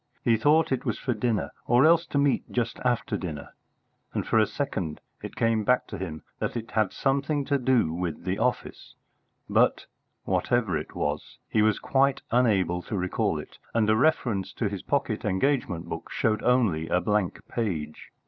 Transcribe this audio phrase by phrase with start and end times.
[0.23, 3.53] He thought it was for dinner, or else to meet just after dinner,
[4.15, 7.93] and for a second it came back to him that it had something to do
[7.93, 8.95] with the office,
[9.47, 9.85] but,
[10.23, 14.81] whatever it was, he was quite unable to recall it, and a reference to his
[14.81, 18.09] pocket engagement book showed only a blank page.